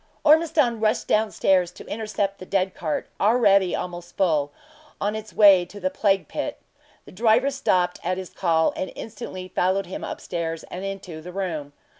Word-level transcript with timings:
Ormiston 0.23 0.79
rushed 0.79 1.05
down 1.07 1.29
stair 1.29 1.63
to 1.63 1.85
intercept 1.85 2.39
the 2.39 2.45
dead 2.47 2.73
cart, 2.73 3.05
already 3.19 3.75
almost 3.75 4.17
full 4.17 4.51
on 4.99 5.15
it 5.15 5.31
way 5.31 5.63
to 5.65 5.79
the 5.79 5.91
plague 5.91 6.27
pit. 6.27 6.57
The 7.05 7.11
driver 7.11 7.51
stopped 7.51 7.99
at 8.03 8.17
his 8.17 8.31
call, 8.31 8.73
and 8.75 8.91
instantly 8.95 9.47
followed 9.49 9.85
him 9.85 10.03
up 10.03 10.19
stairs, 10.19 10.63
and 10.71 10.83
into 10.83 11.21
the 11.21 11.31
room. 11.31 11.73